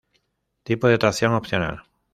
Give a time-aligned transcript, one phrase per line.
[0.63, 1.83] Tipo de tracción opcional.